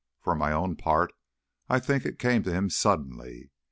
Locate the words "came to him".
2.17-2.71